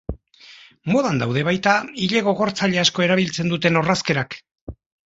Modan 0.93 1.21
daude 1.23 1.43
baita 1.49 1.75
ile-gogortzaile 2.07 2.83
asko 2.87 3.07
erabiltzen 3.09 3.55
duten 3.57 3.83
orrazkerak. 3.85 4.43